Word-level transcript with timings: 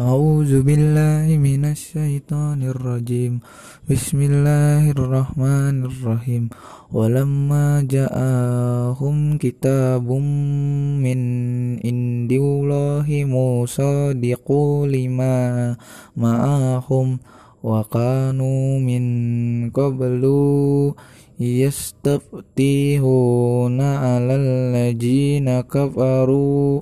أعوذ 0.00 0.64
بالله 0.64 1.36
من 1.36 1.68
الشيطان 1.68 2.62
الرجيم 2.64 3.44
بسم 3.90 4.18
الله 4.24 4.90
الرحمن 4.96 5.84
الرحيم 5.84 6.48
ولما 6.92 7.84
جاءهم 7.84 9.38
كتاب 9.38 10.08
من 11.06 11.20
عند 11.84 12.32
الله 12.32 13.08
مصدق 13.28 14.46
لما 14.88 15.36
معهم 16.16 17.18
وكانوا 17.62 18.62
من 18.80 19.04
قبل 19.70 20.22
يستفتحون 21.40 22.60
على 23.80 24.34
الذين 24.34 25.60
كفروا 25.60 26.80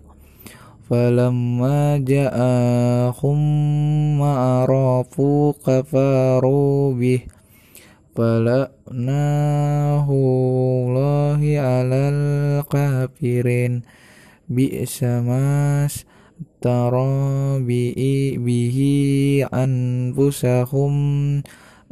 فلما 0.89 1.97
جاءهم 1.97 3.39
ما 4.19 4.33
عرفوا 4.37 5.53
كفروا 5.65 6.93
به. 6.93 7.21
فلعناه 8.15 10.07
الله 10.11 11.41
على 11.59 12.01
الكافرين. 12.13 13.81
بئس 14.49 15.03
ما 15.03 15.85
اشترى 15.85 17.59
به 18.37 18.77
أنفسهم 19.53 20.93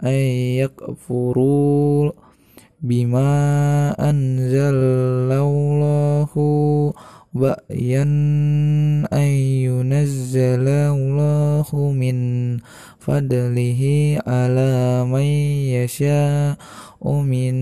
أن 0.03 0.19
يكفروا 0.61 2.11
بما 2.81 3.31
أنزل 4.09 4.75
الله 5.31 6.33
بأيا 7.33 8.03
fadlihi 13.03 14.23
ala 14.23 15.03
may 15.03 15.75
yasha'u 15.75 17.19
min 17.27 17.57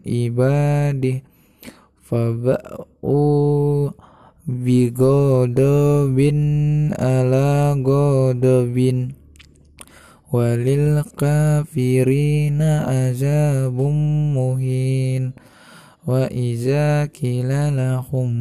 ibadih. 0.00 1.20
Faba'u 2.00 3.20
bigodobin 4.48 6.40
ala 6.96 7.76
godobin 7.76 9.12
walil 10.32 11.04
kafirina 11.20 12.88
azabum 12.88 13.96
muhin. 14.32 15.36
Wa 16.02 16.26
iza 16.32 17.06
kilalahum 17.14 18.32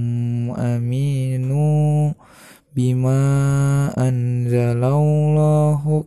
aminu 0.58 2.09
bima 2.74 3.22
anzalau 3.94 5.01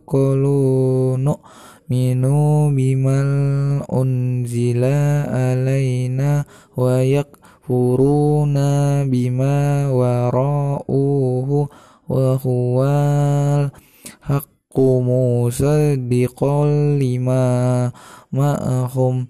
yakulunu 0.05 1.41
minu 1.89 2.69
bimal 2.69 3.81
unzila 3.89 5.25
alaina 5.33 6.45
wa 6.77 7.01
yakfuruna 7.01 9.01
bima 9.09 9.89
wara'uhu 9.89 11.65
wa 12.05 12.37
huwal 12.37 13.73
haqqu 14.21 15.01
musaddiqal 15.01 17.01
lima 17.01 17.89
ma'ahum. 18.29 19.25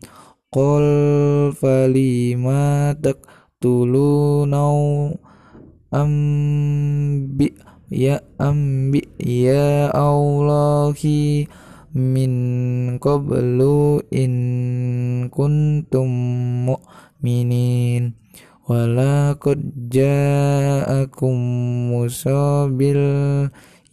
Qul 0.51 0.87
falima 1.51 2.95
taqtulunau 2.99 5.15
ambi' 5.91 7.74
ya 7.89 8.21
ambi 8.41 9.05
ya 9.21 9.93
Allahi 9.93 11.45
min 11.95 12.33
qablu 12.99 14.01
in 14.11 14.33
kuntum 15.29 16.11
mu'minin. 16.67 18.17
Walaqad 18.65 19.61
ja'akum 19.93 21.37
musabil 21.93 22.97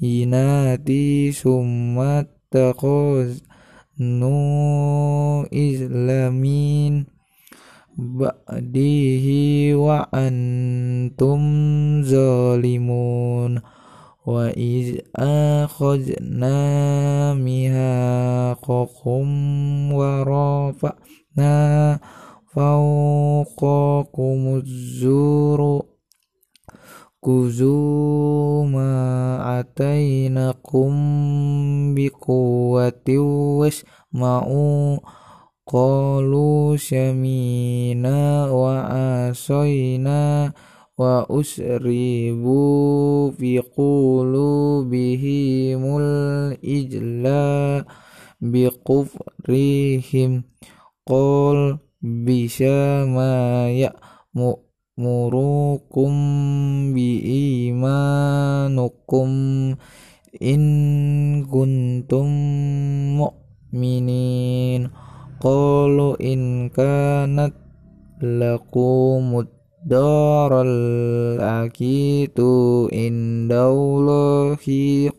inati 0.00 1.28
summa 1.28 2.25
taquz 2.48 3.44
nu 4.00 5.44
islamin. 5.52 7.04
Ba'dihi 7.92 9.76
wa 9.76 10.08
antum 10.16 11.44
zalimun 12.00 13.60
iz 14.54 15.02
akhadna 15.18 16.54
mihaqakum 17.34 19.26
wa 19.90 20.22
rafa'na 20.22 21.98
fawqakumuz 22.54 23.42
zuru. 25.02 25.82
Kuzu 27.18 28.66
ma 28.70 28.90
atainakum 29.58 30.94
biquwwati 31.94 33.18
wasma'u. 33.18 35.02
Qalu 35.66 36.78
syamina 36.78 38.46
wa 40.98 41.26
usribu 41.28 43.32
fi 43.38 43.60
qulubihimul 43.60 46.56
ijla 46.60 47.84
biqufrihim. 48.42 50.42
Qul 51.02 51.82
bisa 52.02 53.06
ma 53.10 53.66
murukum 54.92 56.12
bi 56.92 57.08
imanukum 57.72 59.31
in 60.36 60.64
kuntum 61.48 62.28
mu'minin. 63.16 64.92
Qalu 65.42 66.14
in 66.22 66.70
kanat 66.70 67.56
lakumud 68.20 69.61
daral 69.82 71.38
akitu 71.43 72.87
indaullahi 72.94 73.50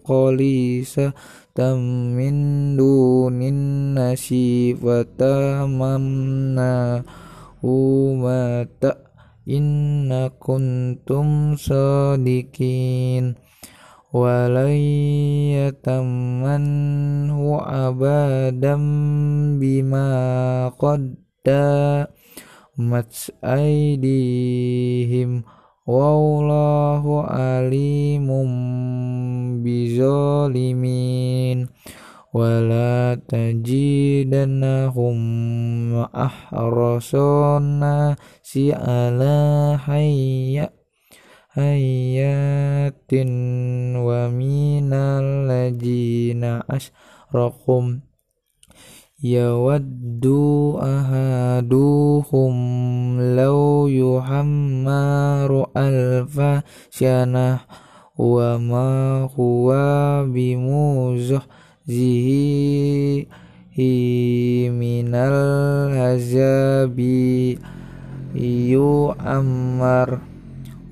qalisa 0.08 1.12
tam 1.52 2.16
min 2.16 2.74
dunin 2.80 3.92
nasi 3.94 4.72
fatamanna 4.80 5.84
umata 7.60 9.04
inna 9.44 10.32
kuntum 10.40 11.60
sadikin. 11.60 13.36
Hu 14.14 14.22
abadam 17.58 18.86
bima 19.58 20.06
qadda 20.78 22.13
mats 22.74 23.30
aidihim 23.46 25.46
wallahu 25.86 27.22
alimum 27.30 28.50
bizalimin 29.62 31.70
wala 32.34 33.14
tajidannahum 33.30 35.22
ahrasana 36.10 38.18
si 38.42 38.74
ala 38.74 39.78
hayya 39.78 40.74
hayatin 41.54 43.30
wa 43.94 44.34
minal 44.34 45.46
ladzina 45.46 46.66
asrakum 46.66 48.02
يود 49.24 50.26
أحدكم 50.84 52.54
لو 53.20 53.88
يحمر 53.88 55.66
ألف 55.78 56.64
سنة 56.92 57.60
وما 58.18 59.30
هو 59.40 59.70
بمزحزه 60.28 61.48
من 64.70 65.16
العذاب 65.16 67.00
يؤمر. 68.36 70.20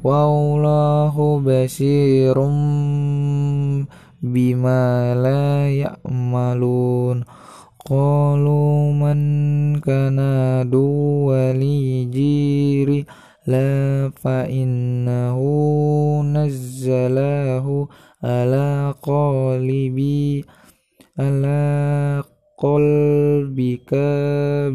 والله 0.03 1.41
بشير 1.45 2.37
بما 4.21 5.15
لا 5.15 5.69
يأملون 5.69 7.23
qalu 7.87 8.93
man 8.93 9.21
kana 9.81 10.63
duwali 10.65 12.05
jiri 12.13 13.05
لا 13.47 14.11
فإنه 14.21 15.37
نزله 16.21 17.87
على 18.23 18.93
قلبي 19.01 20.45
على 21.19 22.23
قلبك 22.57 23.91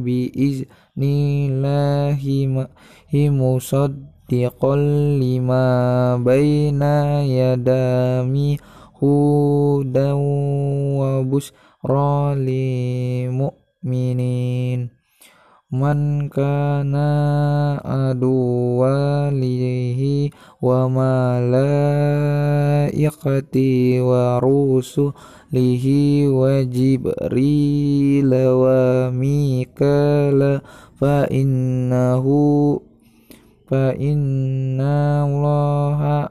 بإذن 0.02 1.02
الله 1.02 2.22
مصدقا 3.14 4.76
لما 5.22 5.66
بين 6.16 6.82
يدامي 7.22 8.56
هدى 9.02 10.10
وبشرى. 10.98 11.56
li 12.34 13.30
mu'minin 13.30 14.90
man 15.70 16.30
kana 16.30 17.10
adu 17.82 18.78
lihi 19.34 20.30
wa 20.62 20.86
malaikati 20.86 21.22
wa 23.98 24.38
rusulihi 24.38 26.30
wa 26.30 26.62
jibril 26.62 28.30
wa 28.30 29.10
mikala 29.10 30.62
fa 30.94 31.26
innahu 31.26 32.78
fa 33.66 33.90
inna 33.98 35.26
allaha 35.26 36.30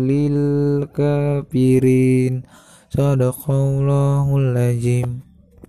lil 0.00 0.40
kafirin 0.88 2.48
sadaqallahul 2.90 4.56
azim 4.58 5.29